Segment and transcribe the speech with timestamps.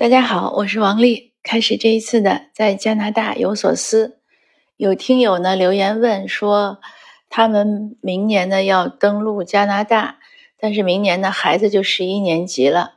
[0.00, 1.34] 大家好，我是王丽。
[1.42, 4.18] 开始这一次的在加拿大有所思，
[4.78, 6.78] 有听友呢留言问说，
[7.28, 10.18] 他们明年呢要登陆加拿大，
[10.58, 12.92] 但是明年呢孩子就十一年级了，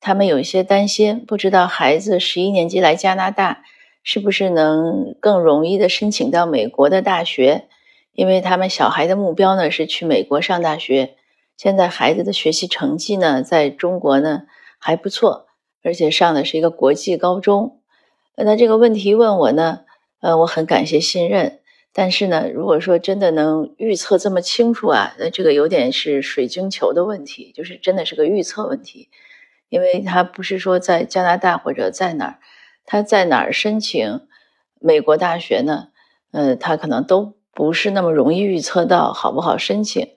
[0.00, 3.64] 他们有些担心，不知道孩子十一年级来加拿大
[4.04, 7.66] 是不是能更容易的申请到美国的大学，
[8.12, 11.16] 因为他们小孩的目标呢是去美国上大学。
[11.56, 14.42] 现在孩子的学习成绩呢在中国呢
[14.78, 15.48] 还不错。
[15.84, 17.80] 而且上的是一个国际高中，
[18.36, 19.80] 那这个问题问我呢，
[20.20, 21.60] 呃，我很感谢信任，
[21.92, 29.10] 但是呢，如果说真的能预测这么清楚啊，那这个有点是水晶球的问题，就是真的是个预测问题，
[29.68, 32.38] 因为他不是说在加拿大或者在哪儿，
[32.86, 34.22] 他在哪儿申请
[34.80, 35.88] 美国大学呢？
[36.32, 40.08] 呃，他可能都不是那么容易预测到好不好申请，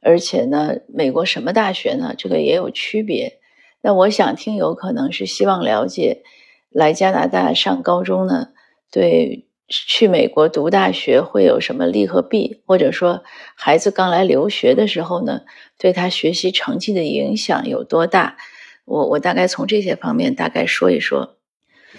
[0.00, 2.14] 而且呢，美国什么大学呢？
[2.18, 3.38] 这个也有区别。
[3.84, 6.22] 那我想听友可能是希望了解，
[6.70, 8.48] 来加拿大上高中呢，
[8.90, 13.22] 对去美国读大学会有什么利和弊，或者说
[13.54, 15.42] 孩子刚来留学的时候呢，
[15.78, 18.38] 对他学习成绩的影响有多大？
[18.86, 21.36] 我我大概从这些方面大概说一说。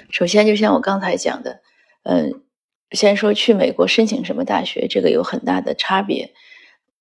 [0.09, 1.59] 首先，就像我刚才讲的，
[2.01, 2.41] 嗯，
[2.89, 6.33] 先说去美国申请什么大学，这个有很大的差别。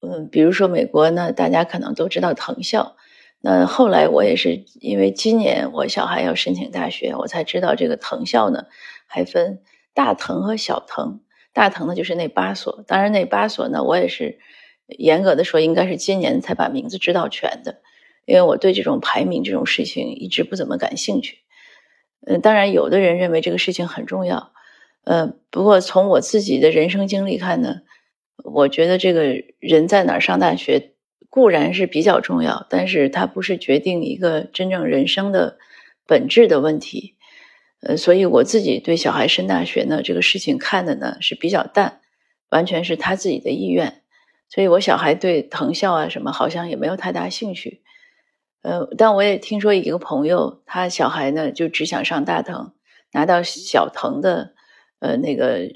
[0.00, 2.96] 嗯，比如说美国呢，大家可能都知道藤校。
[3.46, 8.64] 那后来我也是因为今年我小孩要申请大学，我才知道这个藤校呢
[9.06, 9.60] 还分
[9.92, 11.20] 大藤和小藤。
[11.52, 14.38] 大藤呢就是那八所，当然那八所呢我也是
[14.86, 17.82] 严格的说应该是今年才把名字知道全的，
[18.24, 21.40] 因为我对这种排名这种事情一直不怎么感兴趣。
[22.26, 24.52] 嗯，当然有的人认为这个事情很重要，
[25.04, 27.82] 呃，不过从我自己的人生经历看呢，
[28.42, 29.22] 我觉得这个
[29.60, 30.93] 人在哪儿上大学。
[31.34, 35.58] 固然是比较重要，但是它不是决定一个真正人生的
[36.06, 37.16] 本质的问题。
[37.80, 42.02] 呃，所以我自己对小孩升大学呢这个事情看的呢是比较淡，
[42.50, 44.02] 完全是他自己的意愿。
[44.48, 47.82] 所以我小孩对藤校啊什么好像也没有太大兴趣。
[48.62, 52.74] 呃，但我也听说一个朋友，他小孩呢就只想上大藤，
[53.10, 54.54] 拿到小藤的
[55.00, 55.68] 呃那个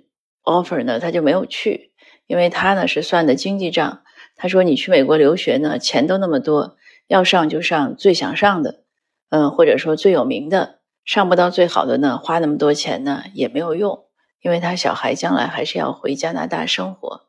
[0.45, 1.91] offer 呢他就没有去，
[2.29, 4.05] 因为他呢是算的经济账。
[4.41, 6.77] 他说：“你去美国留学呢，钱都那么多，
[7.09, 8.85] 要上就上最想上的，
[9.31, 14.05] 嗯，或者说最有名的，上不到最好的呢，花那么多钱呢也没有用，
[14.41, 17.27] 因为他小孩将来还是要回加拿大生活。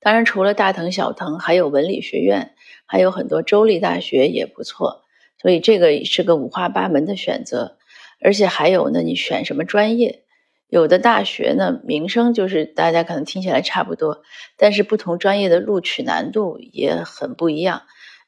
[0.00, 2.54] 当然，除了大藤、小藤，还有文理学院，
[2.86, 5.04] 还有很多州立大学也不错，
[5.40, 7.78] 所以这个是个五花八门的选择。
[8.20, 10.24] 而且还有呢，你选什么专业？”
[10.70, 14.22] 有的大学呢，名声就是大家可能听起来差不多，
[14.56, 17.82] 但是不同专业的录取难度也很不一样。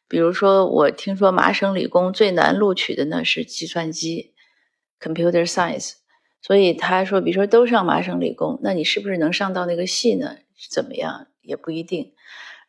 [0.08, 4.34] 比如说，我听说麻省理工最难录取的呢是计算机
[5.00, 5.92] （computer science），
[6.42, 10.36] 所以他说，比如说都上麻省理工，那你是不是能上到那个系呢？
[10.70, 12.12] 怎么样也不一定。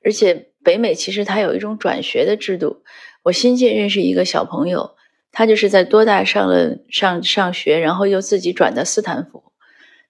[0.06, 2.83] 而且北美其实它有一种转学的制度。
[3.23, 4.95] 我新近认识一个小朋友，
[5.31, 9.53] 他就是在多大上了上上学，然后又自己转到斯坦福。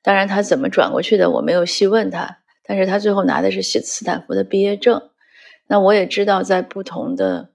[0.04, 5.10] 当然，他怎么转过去的我没有细问他，但是他最后拿的是斯斯坦福的毕业证。
[5.68, 7.52] 那我也知道，在不同的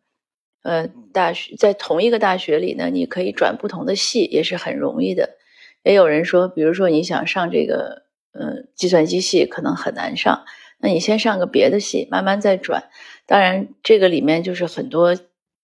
[0.62, 5.36] 呃大学，在同一个大学里呢，你可以转不同的系，也是很容易的。
[5.82, 10.47] 也有人说，比如说你想上这个呃计算机系，可能很难上，
[10.78, 12.88] 那你先上个别的系，慢慢再转。
[13.26, 15.15] 当然，这个里面就是很多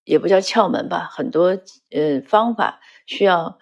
[0.04, 1.58] 也不叫窍门吧，很多
[1.90, 3.58] 呃方法需要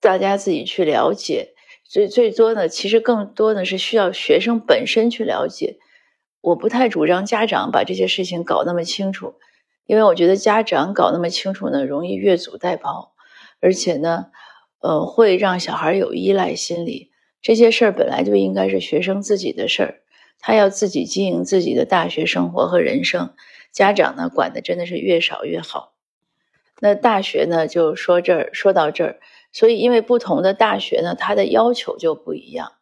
[0.00, 1.52] 大家自己去了解。
[1.88, 5.78] 最最多呢，其实更多的是需要学生本身去了解。
[6.40, 9.34] 我不太主张家长把这些事情搞那么清楚，
[9.86, 13.10] 因为我觉得家长搞那么清楚呢，容易越俎代庖，
[13.60, 14.26] 而且呢，
[14.80, 17.10] 呃，会让小孩有依赖心理。
[17.40, 20.00] 这些事儿本来就应该是学生自己的事儿，
[20.38, 23.34] 他要自己经营自己的大学生活和人生。
[23.72, 25.94] 家长呢，管的真的是越少越好。
[26.80, 29.20] 那大学呢，就说这儿说到这儿。
[29.56, 32.72] 所以，因为不同的大学呢，它的要求就不一样。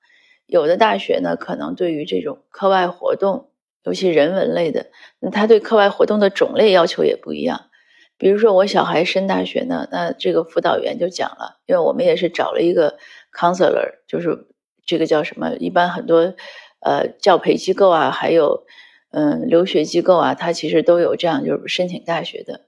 [0.47, 3.51] 有的大学呢，可能对于这种课外活动，
[3.85, 4.87] 尤其人文类的，
[5.21, 7.71] 那他对课外活动的种类要求也不一样。
[8.19, 12.99] 比如说，我小孩升大学呢，那这个辅导员就讲了，因为我们也是找了一个
[13.33, 14.49] counselor，就是
[14.85, 15.55] 这个叫什么？
[15.59, 16.35] 一般很多
[16.81, 18.67] 呃教培机构啊，还有
[19.13, 22.63] 嗯留学机构啊，他其实都有这样就是申请大学的。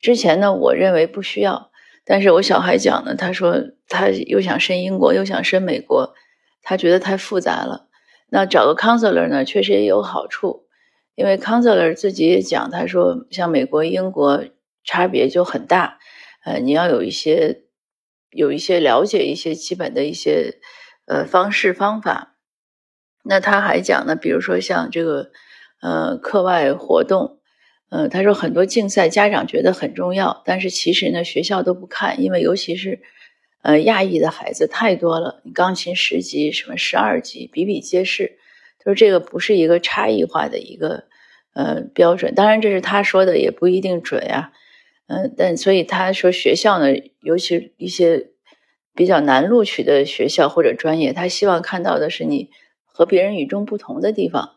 [0.00, 1.72] 之前呢，我认为不需要。
[2.10, 3.54] 但是我小孩讲呢，他说
[3.86, 6.14] 他又想申英国，又想申美国，
[6.62, 7.88] 他觉得太复杂了。
[8.30, 10.66] 那找个 counselor 呢，确实也有好处，
[11.14, 14.42] 因为 counselor 自己也讲，他说像美国、英国
[14.84, 15.98] 差别就很大，
[16.46, 17.64] 呃，你要有一些
[18.30, 20.58] 有一些了解一些基本的一些
[21.06, 22.36] 呃方式方法。
[23.22, 25.30] 那他还讲呢，比如说像这个
[25.82, 27.37] 呃课外活动，
[27.90, 33.00] 呃他说很多竞赛家长觉得很重要，但是其实呢学校都不看，因为尤其是
[33.62, 38.38] 呃亚裔的孩子太多了，钢琴十级什么十二级比比皆是，
[38.78, 41.04] 他说这个不是一个差异化的一个
[41.54, 44.52] 呃标准，当然这是他说的，也不一定准呀。
[45.06, 48.28] 嗯，但所以他说学校呢，尤其一些
[48.94, 52.50] 比较难录取的学校或者专业，他希望看到的是你
[52.84, 54.50] 和别人与众不同的地方。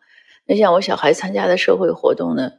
[0.46, 2.52] 那像我小孩参加的社会活动呢，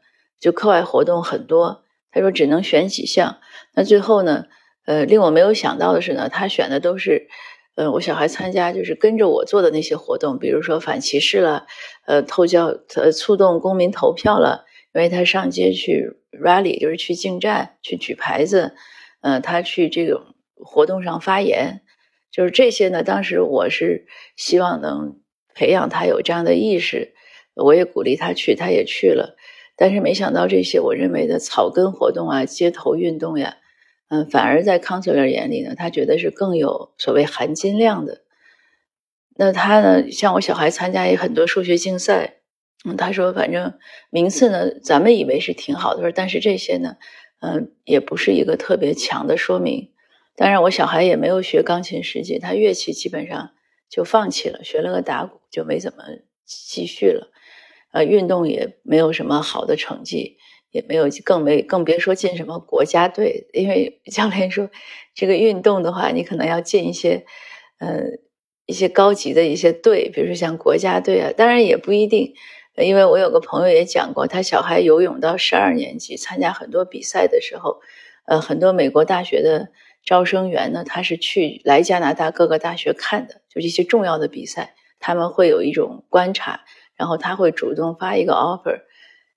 [0.43, 3.39] 就课外活动很多，他说只能选几项。
[3.75, 4.47] 那最后呢，
[4.85, 7.29] 呃，令我没有想到的是呢，他选的都是，
[7.77, 11.67] 呃，我小孩参加就是跟着我做的那些活动，比如说反歧视了，
[12.07, 14.67] 呃，投教呃，促动公民投票了。
[14.95, 18.75] 因为他上街去 rally，就是去进站、去举牌子，
[19.23, 21.81] 嗯，他去这种活动上发言，
[22.31, 23.03] 就是这些呢。
[23.03, 24.07] 当时我是
[24.37, 25.19] 希望能
[25.55, 27.15] 培养他有这样的意识，
[27.55, 29.35] 我也鼓励他去，他也去了。
[29.77, 33.57] 但是没想到这些我认为的草根活动啊、街头运动呀，
[34.09, 38.23] 嗯，反而在 counselor 眼里呢，他觉得是更有所谓含金量的。
[39.37, 42.39] 那他呢，像我小孩参加也很多数学竞赛。
[42.85, 43.75] 嗯，他说，反正
[44.11, 46.97] 名次呢，咱们以为是挺好的，但是这些呢，
[47.41, 49.91] 嗯，也不是一个特别强的说明。
[50.35, 53.53] 当然，我小孩也没有学钢琴十级，他乐器基本上
[53.89, 56.03] 就放弃了，学了个打鼓就没怎么
[56.45, 57.32] 继续了。
[57.93, 60.39] 呃，运动也没有什么好的成绩，
[60.71, 63.47] 也没有，更没，更别说进什么国家队。
[63.53, 64.71] 因为 教练说，
[65.15, 67.25] 这个运动的话，你可能要进一些，
[67.79, 68.03] 呃，
[68.67, 72.35] 一些高级的一些队，比如说像国家队啊，当然也不一定。
[72.79, 77.83] 因为我有个朋友也讲过，他小孩游泳到十二年级，参加很多比赛的时候，
[78.25, 79.69] 呃，很多美国大学的
[80.03, 86.63] 招生员呢，他是去来加拿大各个大学看的，就一些重要的比赛，他们会有一种观察，
[87.03, 88.83] 然后他会主动发一个 offer。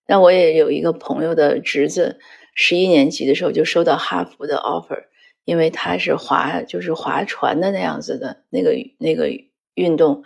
[0.06, 2.20] 那我也有一个朋友的侄子，
[2.54, 5.06] 十一年级的时候就收到哈佛的 offer，
[5.46, 9.32] 因为他是划就是划船的那样子的那个那个
[9.74, 10.24] 运动，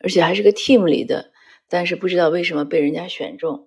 [0.00, 1.32] 而且还是个 team 里的。
[1.68, 3.66] 但是不知道为什么被人家选中，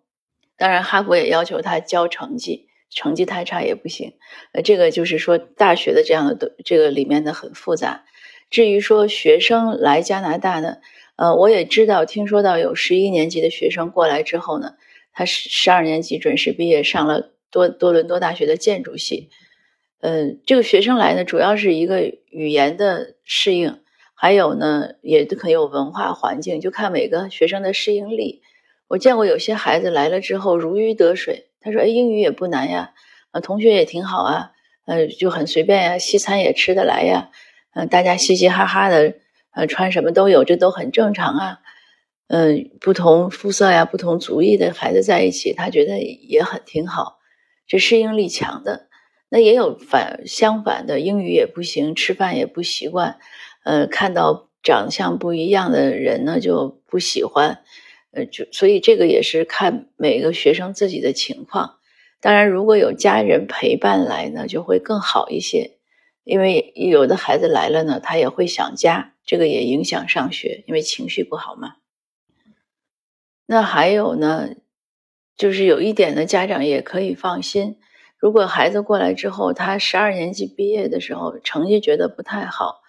[0.56, 4.14] 当然哈佛也要求他交成绩，成绩太差也不行。
[4.54, 8.06] 呃，这个就是说大学的这样的这个里面的很复杂。
[8.50, 10.78] 至于说学生来加拿大呢，
[11.20, 14.76] 呃，我也知道，听说到有十一年级的学生过来之后呢，
[15.12, 19.30] 他十十二年级准时毕业，上了多多伦多大学的建筑系。
[20.00, 23.80] 呃，这个学生来呢，主要是一个语言的适应。
[24.16, 28.42] 还有呢，也很有文化环境，就看每个学生的适应力。
[28.88, 32.94] 我见过有些孩子来了之后如鱼得水，他说：“哎，英语也不难呀，
[33.32, 34.52] 啊，同学也挺好啊，
[34.86, 37.30] 呃，就很随便呀，西餐也吃得来呀，
[37.74, 39.16] 嗯，大家嘻嘻哈哈的，
[39.52, 41.60] 呃，穿什么都有，这都很正常啊。
[42.28, 47.18] 嗯，不同肤色呀、不同族裔的孩子在一起，他觉得也很挺好，
[47.68, 48.88] 这适应力强的。
[49.30, 53.18] 那也有反相反的，英语也不行，吃饭也不习惯。”
[53.66, 57.62] 呃，看到长相不一样的人呢，就不喜欢，
[58.12, 61.76] 呃，就所以这个也是看每个学生自己的情况。
[62.22, 65.78] 当然，如果有家人陪伴来呢，就会更好一些。
[66.24, 71.76] 因为有的孩子来了呢，他也会想家，这个也影响上学，因为情绪不好嘛。
[73.46, 74.56] 那还有呢，
[75.38, 77.78] 就是有一点呢，家长也可以放心。
[78.18, 82.82] 如果孩子过来之后，他十二年级毕业的时候成绩觉得不太好。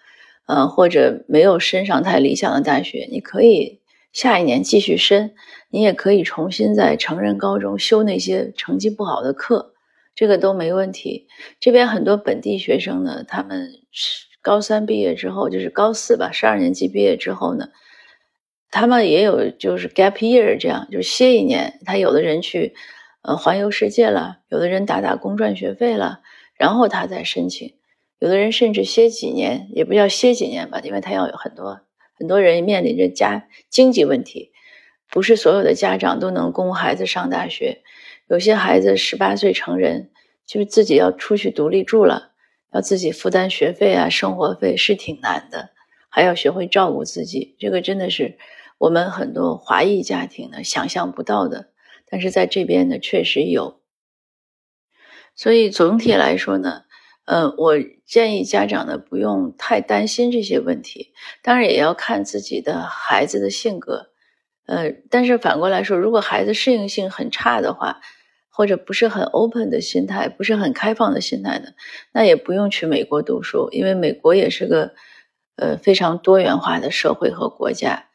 [0.47, 3.81] 呃，或者没有升上太理想的大学，你可以
[4.11, 5.35] 下一年继续升，
[5.69, 9.75] 你也可以重新在成人高中修那些成绩不好的课，
[10.15, 11.27] 这个都没问题。
[11.59, 17.69] 这边很多本地学生呢，他们是高三毕业之后，就是高四吧，十二年级毕业之后呢，
[18.69, 21.79] 他们也有就是 gap year 这样，就是歇一年。
[21.85, 22.73] 他有的人去
[23.21, 26.21] 呃环游世界了，有的人打打工赚学费了，
[26.55, 27.75] 然后他再申请。
[28.19, 31.81] 有的人甚至歇几年，也不叫歇几年吧，因为他要有很多
[32.17, 34.51] 很多人面临着家经济问题，
[35.09, 37.81] 不是所有的家长都能供孩子上大学。
[38.27, 40.11] 有些孩子十八岁成人，
[40.45, 42.30] 就是自己要出去独立住了，
[42.73, 45.71] 要自己负担学费啊、生活费，是挺难的，
[46.09, 47.55] 还要学会照顾自己。
[47.59, 48.37] 这个真的是
[48.77, 51.69] 我们很多华裔家庭呢想象不到的，
[52.09, 53.79] 但是在这边呢确实有。
[55.35, 56.83] 所以总体来说呢。
[57.23, 61.13] 呃，我建议家长呢不用太担心这些问题，
[61.43, 64.09] 当然也要看自己的孩子的性格。
[64.65, 68.01] 呃，但是反过来说，如果孩子适应性很差的话，
[68.61, 71.73] 或者不是很 open 的心态，不是很开放的心态的，
[72.13, 74.93] 那也不用去美国读书，因为美国也是个
[75.55, 78.05] 呃非常多元化的社会和国家，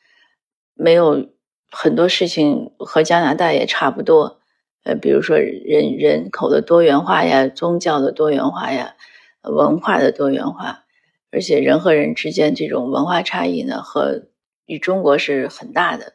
[0.75, 1.31] 没有
[1.69, 4.39] 很多事情和加拿大也差不多。
[4.85, 8.95] 呃，比如说人人口的多元化呀，宗教的多元化呀，
[9.43, 10.85] 文化的多元化，
[11.33, 14.29] 而且人和人之间这种文化差异呢，和
[14.65, 16.13] 与中国是很大的。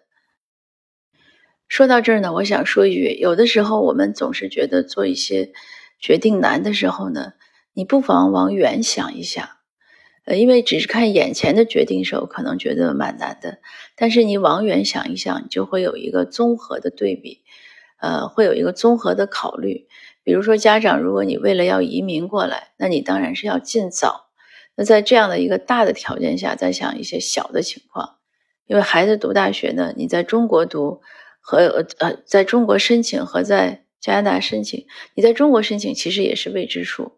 [1.71, 5.53] 说到这儿呢，我想说一句，有的时候我们总是觉得做一些
[6.01, 7.31] 决定难的时候呢，
[7.71, 9.47] 你不妨往远想一想，
[10.25, 13.59] 呃，因为只是看眼前的决定时候，可能觉得蛮难的，
[13.95, 17.41] 但是你往远想一想，就会有一个综合的对比。
[18.01, 19.87] 呃，会有一个综合的考虑，
[20.23, 24.25] 比如说家长，如果你为了要移民过来，那你当然是要尽早。
[24.75, 28.17] 那在这样的一个大的条件下，再想一些小的情况，
[28.65, 30.99] 因为孩子读大学呢，你在中国读
[31.41, 37.11] 和呃，在中国申请和在加拿大申请，你在中国申请其实也是未知数。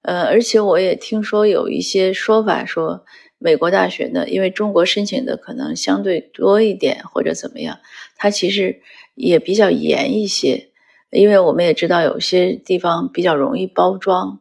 [0.00, 3.04] 呃，而且我也听说有一些说法说，
[3.36, 7.80] 美国大学呢，因为中国申请的可能相对多一点或者怎么样，
[8.16, 8.80] 它其实。
[9.18, 10.68] 也比较严一些，
[11.10, 14.40] 因为我们也知道有些地方比较容易包装，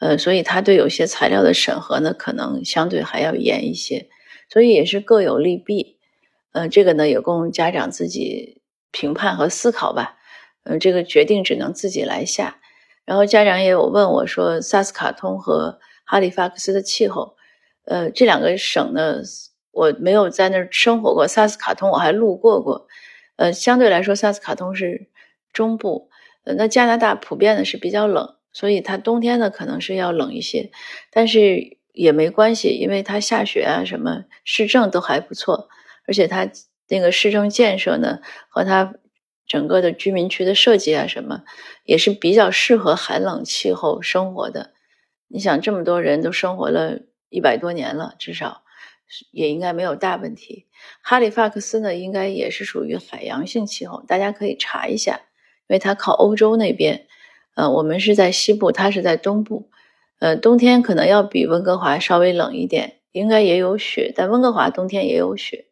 [0.00, 4.08] 呃，所以他对有些材料的审核呢，可能相对还要严一些，
[4.48, 5.95] 所以也是各有利弊，
[6.56, 10.16] 呃，这个呢也供家长自己评判和思考吧，
[10.64, 12.60] 嗯，这个决定只能自己来下。
[13.04, 17.36] 然后家长也有问我说，萨斯卡通和哈利法克斯的气候，
[17.84, 19.20] 呃，这两个省呢，
[19.70, 22.86] 我没有在那儿生活过，萨斯卡通我还路过过。
[23.36, 25.10] 呃，相对来说，萨斯卡通是
[25.52, 26.08] 中部，
[26.44, 30.70] 呃，那加拿大普遍的是比较冷，所以它冬天呢可能是要冷一些，
[31.10, 35.68] 但是也没关系，因为它下雪啊，什么市政都还不错，
[36.06, 36.48] 而且它
[36.88, 38.94] 那个市政建设呢和它
[39.46, 41.44] 整个的居民区的设计啊什么，
[41.84, 44.72] 也是比较适合寒冷气候生活的。
[45.28, 48.62] 你想，这么多人都生活了一百多年了，至少。
[49.30, 50.66] 也应该没有大问题。
[51.00, 55.20] 哈利法克斯呢，应该也是属于海洋性气候，大家可以查一下，
[55.68, 57.06] 因为它靠欧洲那边。
[57.54, 59.70] 呃，我们是在西部，它是在东部。
[60.18, 65.66] 呃，冬天可能要比温哥华稍微冷一点，应该也有雪，但温哥华冬天也有雪。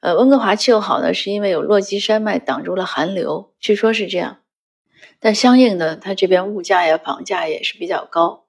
[0.00, 4.38] 呃，温哥华气候好呢，是因为有落基山脉挡住了寒流，据说是这样。
[5.18, 8.44] 但相应的，它这边物价呀、房价也是比较高，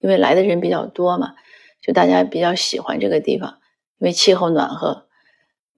[0.00, 1.34] 因为来的人比较多嘛。
[1.82, 3.60] 就大家比较喜欢这个地方，
[3.98, 5.06] 因为气候暖和。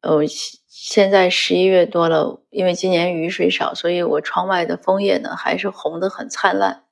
[0.01, 0.23] 呃，
[0.69, 6.85] 现在十一月多了，因为今年雨水少，所以我窗外的枫叶呢还是红的很灿烂，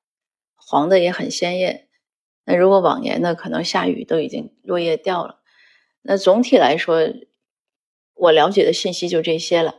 [0.57, 1.87] 黄的也很鲜艳。
[2.45, 5.39] 那如果往年呢，可能下雨都已经落叶掉了。
[6.03, 7.01] 那总体来说，
[8.17, 9.77] 我了解的信息就这些了。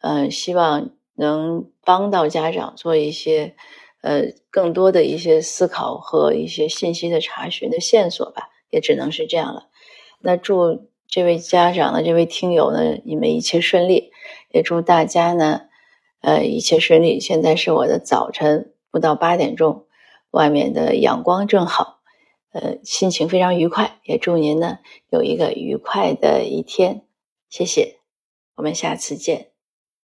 [0.00, 3.54] 嗯，希望能帮到家长做一些
[4.02, 8.50] 呃更多的一些思考和一些信息的查询的线索吧。
[8.70, 9.68] 也只能是这样了。
[10.18, 14.10] 那祝这位家长呢，这位听友呢，你们一切顺利。
[14.50, 15.68] 也祝大家呢，
[16.22, 17.20] 呃，一切顺利。
[17.20, 19.86] 现在是我的早晨，不到八点钟，
[20.32, 22.00] 外面的阳光正好，
[22.52, 24.00] 呃，心情非常愉快。
[24.02, 27.03] 也祝您呢有一个愉快的一天。
[27.56, 28.00] 谢谢，
[28.56, 29.53] 我们下次见。